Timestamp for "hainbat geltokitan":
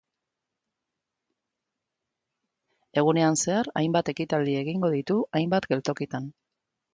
5.41-6.33